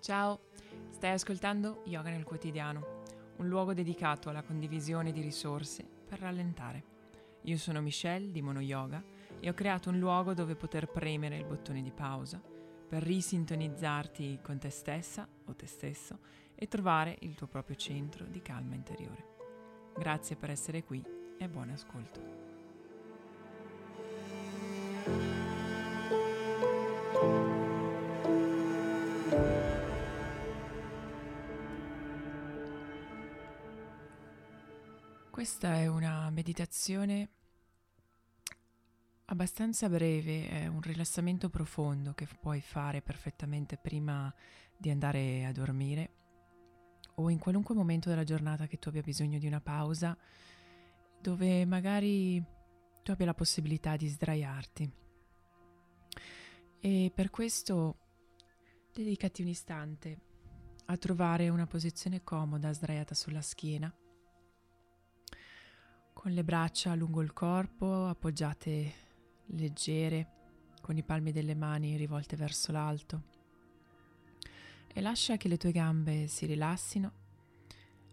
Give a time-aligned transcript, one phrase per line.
[0.00, 0.40] Ciao,
[0.92, 3.02] stai ascoltando Yoga nel quotidiano,
[3.36, 6.84] un luogo dedicato alla condivisione di risorse per rallentare.
[7.42, 9.04] Io sono Michelle di Mono Yoga
[9.38, 12.40] e ho creato un luogo dove poter premere il bottone di pausa
[12.88, 16.20] per risintonizzarti con te stessa o te stesso
[16.54, 19.36] e trovare il tuo proprio centro di calma interiore.
[19.94, 21.04] Grazie per essere qui
[21.36, 22.49] e buon ascolto.
[35.30, 37.30] Questa è una meditazione
[39.26, 44.34] abbastanza breve, è un rilassamento profondo che puoi fare perfettamente prima
[44.76, 46.10] di andare a dormire
[47.14, 50.18] o in qualunque momento della giornata che tu abbia bisogno di una pausa
[51.20, 52.44] dove magari
[53.02, 54.92] tu abbia la possibilità di sdraiarti.
[56.80, 57.98] E per questo
[58.92, 60.20] dedicati un istante
[60.86, 63.94] a trovare una posizione comoda sdraiata sulla schiena
[66.20, 68.92] con le braccia lungo il corpo, appoggiate
[69.46, 70.28] leggere,
[70.82, 73.22] con i palmi delle mani rivolte verso l'alto.
[74.92, 77.12] E lascia che le tue gambe si rilassino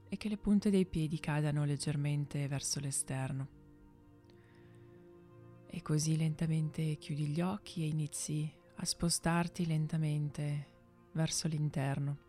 [0.08, 3.48] e che le punte dei piedi cadano leggermente verso l'esterno.
[5.66, 10.68] E così lentamente chiudi gli occhi e inizi a spostarti lentamente
[11.12, 12.27] verso l'interno.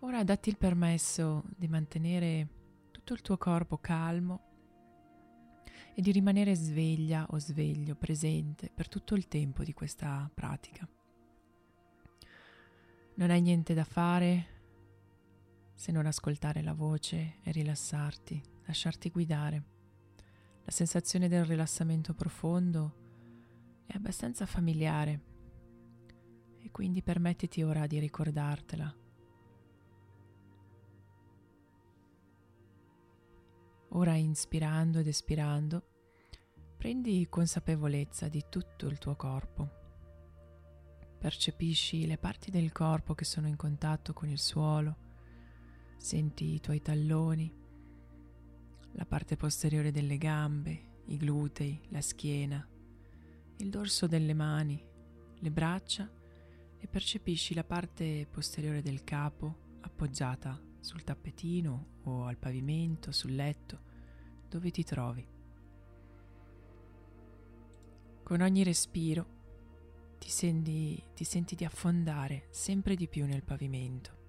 [0.00, 2.48] Ora datti il permesso di mantenere
[2.90, 4.52] tutto il tuo corpo calmo
[5.94, 10.86] e di rimanere sveglia o sveglio, presente per tutto il tempo di questa pratica.
[13.14, 14.46] Non hai niente da fare
[15.74, 19.64] se non ascoltare la voce e rilassarti, lasciarti guidare.
[20.64, 25.20] La sensazione del rilassamento profondo è abbastanza familiare
[26.58, 29.02] e quindi permettiti ora di ricordartela
[33.96, 35.82] Ora inspirando ed espirando,
[36.76, 39.82] prendi consapevolezza di tutto il tuo corpo.
[41.16, 44.96] Percepisci le parti del corpo che sono in contatto con il suolo,
[45.96, 47.54] senti i tuoi talloni,
[48.94, 52.66] la parte posteriore delle gambe, i glutei, la schiena,
[53.58, 54.84] il dorso delle mani,
[55.38, 56.10] le braccia
[56.78, 63.80] e percepisci la parte posteriore del capo appoggiata sul tappetino o al pavimento, sul letto,
[64.50, 65.26] dove ti trovi.
[68.22, 69.26] Con ogni respiro
[70.18, 74.22] ti senti, ti senti di affondare sempre di più nel pavimento.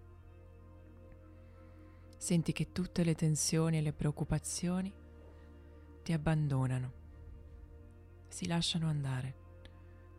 [2.15, 4.93] Senti che tutte le tensioni e le preoccupazioni
[6.03, 6.93] ti abbandonano,
[8.29, 9.35] si lasciano andare,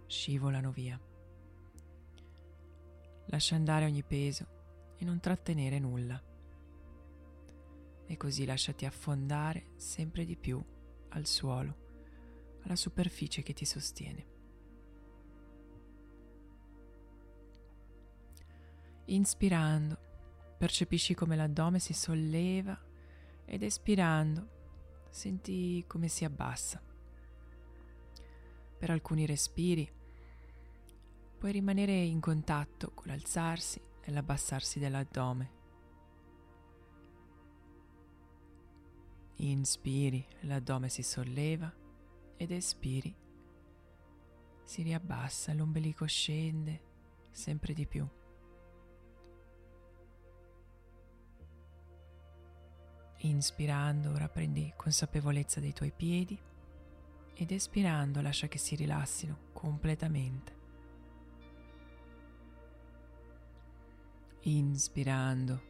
[0.07, 1.01] scivolano via.
[3.29, 4.56] Lascia andare ogni peso
[4.99, 6.23] e non trattenere nulla
[8.07, 10.63] e così lasciati affondare sempre di più
[11.11, 11.85] al suolo,
[12.63, 14.35] alla superficie che ti sostiene.
[19.07, 19.99] Inspirando,
[20.59, 22.79] percepisci come l'addome si solleva
[23.45, 24.55] ed espirando,
[25.11, 26.83] senti come si abbassa.
[28.79, 29.91] Per alcuni respiri
[31.39, 35.57] puoi rimanere in contatto con l'alzarsi e l'abbassarsi dell'addome
[39.39, 41.71] Inspiri, l'addome si solleva
[42.37, 43.15] ed espiri.
[44.65, 46.81] Si riabbassa, l'ombelico scende
[47.31, 48.09] sempre di più.
[53.19, 56.39] Inspirando ora prendi consapevolezza dei tuoi piedi
[57.35, 60.56] ed espirando lascia che si rilassino completamente.
[64.49, 65.61] Inspirando,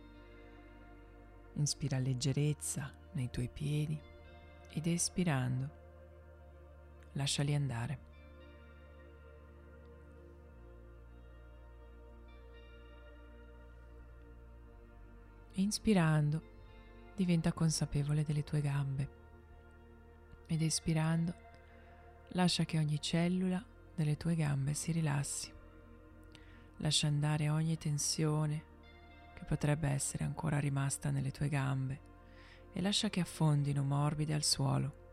[1.55, 3.99] inspira leggerezza, nei tuoi piedi
[4.69, 5.71] ed espirando
[7.13, 7.99] lasciali andare.
[15.53, 16.43] Inspirando
[17.17, 19.09] diventa consapevole delle tue gambe
[20.45, 21.34] ed espirando
[22.33, 23.65] lascia che ogni cellula
[23.95, 25.55] delle tue gambe si rilassi.
[26.78, 28.65] Lascia andare ogni tensione
[29.34, 32.01] che potrebbe essere ancora rimasta nelle tue gambe
[32.73, 35.05] e lascia che affondino morbide al suolo.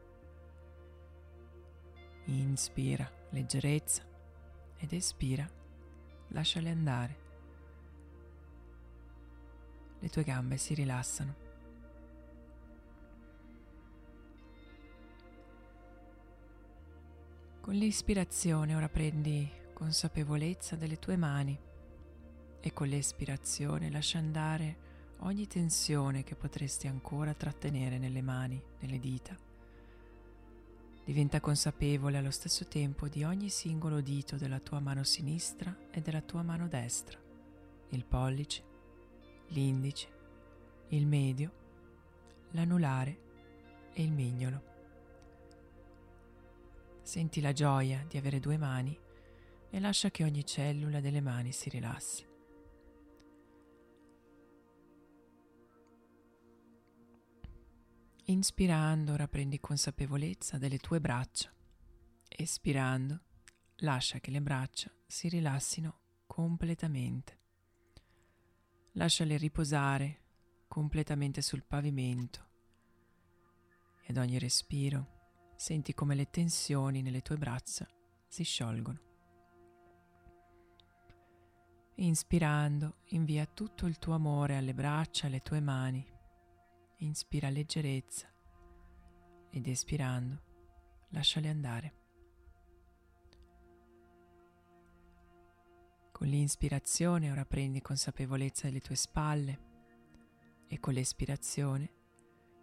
[2.25, 4.03] Inspira leggerezza
[4.77, 5.49] ed espira,
[6.29, 7.21] lasciale andare.
[9.99, 11.35] Le tue gambe si rilassano.
[17.61, 21.59] Con l'ispirazione ora prendi consapevolezza delle tue mani
[22.59, 24.77] e con l'espirazione lascia andare
[25.19, 29.35] ogni tensione che potresti ancora trattenere nelle mani, nelle dita.
[31.03, 36.21] Diventa consapevole allo stesso tempo di ogni singolo dito della tua mano sinistra e della
[36.21, 37.19] tua mano destra,
[37.89, 38.63] il pollice,
[39.47, 40.07] l'indice,
[40.89, 41.51] il medio,
[42.51, 43.17] l'anulare
[43.91, 44.71] e il mignolo.
[47.01, 48.97] Senti la gioia di avere due mani
[49.73, 52.23] e lascia che ogni cellula delle mani si rilassi.
[58.25, 61.51] Inspirando ora prendi consapevolezza delle tue braccia.
[62.27, 63.21] Espirando
[63.77, 67.39] lascia che le braccia si rilassino completamente.
[68.91, 70.19] Lasciale riposare
[70.67, 72.47] completamente sul pavimento
[74.03, 77.87] e ad ogni respiro senti come le tensioni nelle tue braccia
[78.27, 79.12] si sciolgono.
[81.95, 86.03] Inspirando invia tutto il tuo amore alle braccia, alle tue mani
[86.97, 88.27] inspira leggerezza
[89.49, 90.41] ed espirando
[91.09, 91.93] lasciali andare.
[96.11, 99.71] Con l'inspirazione ora prendi consapevolezza delle tue spalle
[100.67, 101.91] e con l'espirazione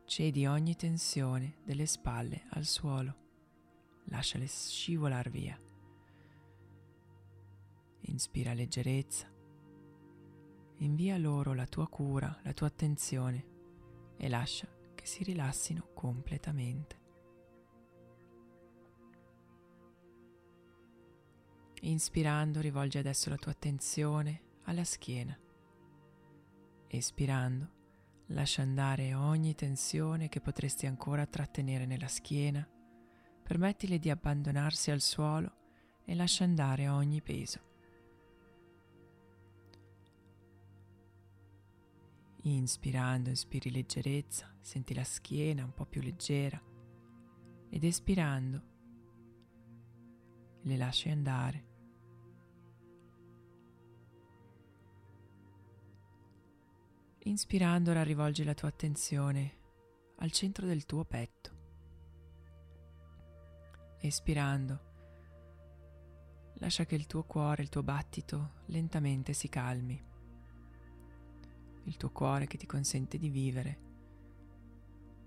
[0.06, 3.16] cedi ogni tensione delle spalle al suolo,
[4.06, 5.69] lasciale scivolar via.
[8.10, 9.32] Inspira leggerezza,
[10.78, 13.44] invia loro la tua cura, la tua attenzione
[14.16, 16.98] e lascia che si rilassino completamente.
[21.82, 25.38] Inspirando rivolgi adesso la tua attenzione alla schiena.
[26.88, 27.78] Espirando
[28.26, 32.68] lascia andare ogni tensione che potresti ancora trattenere nella schiena,
[33.44, 35.52] permettile di abbandonarsi al suolo
[36.04, 37.68] e lascia andare ogni peso.
[42.44, 46.58] Inspirando, inspiri leggerezza, senti la schiena un po' più leggera
[47.68, 48.62] ed espirando
[50.62, 51.68] le lasci andare.
[57.24, 59.58] Inspirando ora rivolgi la tua attenzione
[60.16, 61.58] al centro del tuo petto.
[63.98, 64.80] Espirando,
[66.54, 70.08] lascia che il tuo cuore, il tuo battito lentamente si calmi
[71.90, 73.78] il tuo cuore che ti consente di vivere.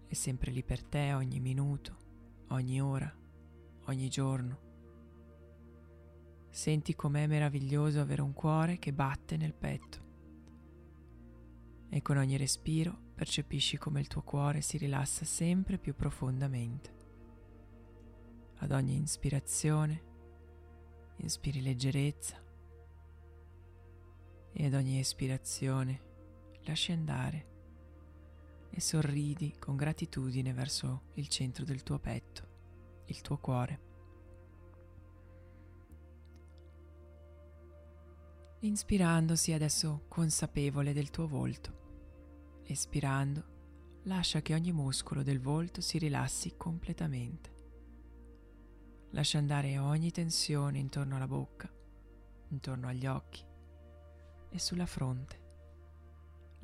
[0.07, 1.97] È sempre lì per te ogni minuto,
[2.49, 3.13] ogni ora,
[3.87, 4.71] ogni giorno.
[6.49, 10.01] Senti com'è meraviglioso avere un cuore che batte nel petto.
[11.89, 17.01] E con ogni respiro percepisci come il tuo cuore si rilassa sempre più profondamente.
[18.59, 20.11] Ad ogni ispirazione
[21.17, 22.41] inspiri leggerezza
[24.53, 26.11] e ad ogni espirazione
[26.65, 27.51] lasci andare
[28.69, 33.91] e sorridi con gratitudine verso il centro del tuo petto, il tuo cuore.
[38.61, 42.61] Inspirando sii adesso consapevole del tuo volto.
[42.63, 47.51] Espirando, lascia che ogni muscolo del volto si rilassi completamente.
[49.11, 51.71] Lascia andare ogni tensione intorno alla bocca,
[52.47, 53.45] intorno agli occhi
[54.49, 55.42] e sulla fronte.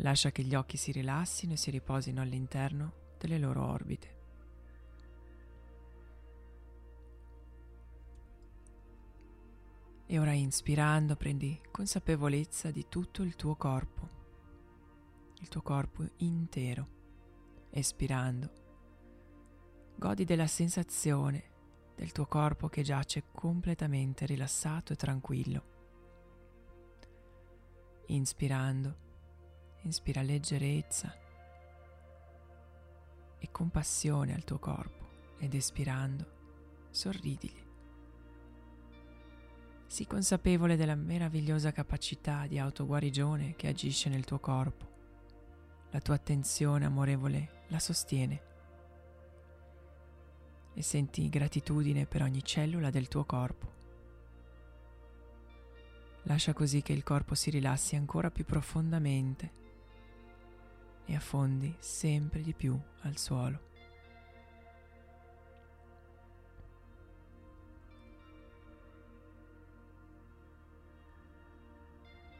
[0.01, 4.17] Lascia che gli occhi si rilassino e si riposino all'interno delle loro orbite.
[10.05, 14.09] E ora inspirando prendi consapevolezza di tutto il tuo corpo,
[15.39, 16.97] il tuo corpo intero.
[17.69, 18.51] Espirando,
[19.95, 21.43] godi della sensazione
[21.95, 25.63] del tuo corpo che giace completamente rilassato e tranquillo.
[28.07, 29.07] Inspirando,
[29.81, 31.15] Inspira leggerezza
[33.39, 35.07] e compassione al tuo corpo
[35.37, 36.37] ed espirando
[36.89, 37.67] sorridigli.
[39.87, 44.87] Sii consapevole della meravigliosa capacità di autoguarigione che agisce nel tuo corpo.
[45.91, 48.41] La tua attenzione amorevole la sostiene
[50.73, 53.77] e senti gratitudine per ogni cellula del tuo corpo.
[56.23, 59.67] Lascia così che il corpo si rilassi ancora più profondamente
[61.09, 63.67] e affondi sempre di più al suolo.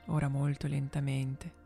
[0.06, 1.58] Ora molto lentamente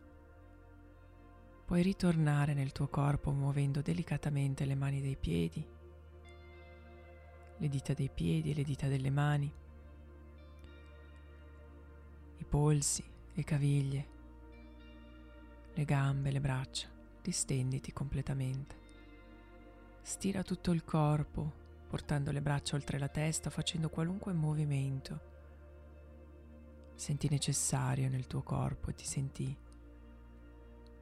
[1.65, 5.65] puoi ritornare nel tuo corpo muovendo delicatamente le mani dei piedi,
[7.57, 9.53] le dita dei piedi e le dita delle mani.
[12.53, 14.12] polsi, le caviglie,
[15.73, 16.87] le gambe, le braccia.
[17.21, 18.75] Distenditi completamente.
[20.01, 21.51] Stira tutto il corpo,
[21.87, 25.31] portando le braccia oltre la testa, facendo qualunque movimento
[26.95, 29.57] senti necessario nel tuo corpo e ti senti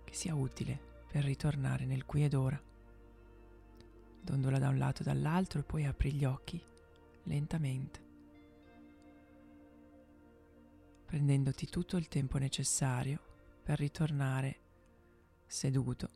[0.04, 2.60] che sia utile per ritornare nel qui ed ora.
[4.24, 6.62] Dondola da un lato e dall'altro e poi apri gli occhi
[7.24, 8.00] lentamente,
[11.06, 13.31] prendendoti tutto il tempo necessario
[13.63, 14.60] per ritornare
[15.46, 16.10] seduto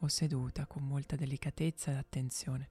[0.00, 2.70] o seduta con molta delicatezza ed attenzione.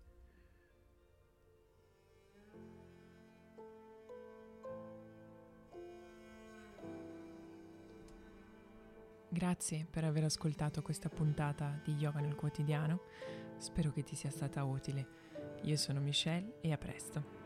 [9.30, 13.02] Grazie per aver ascoltato questa puntata di Yoga nel quotidiano,
[13.58, 15.24] spero che ti sia stata utile.
[15.64, 17.44] Io sono Michelle e a presto.